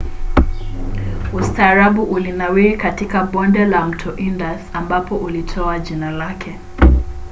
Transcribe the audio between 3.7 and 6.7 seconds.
mto indus ambapo ulitoa jina lake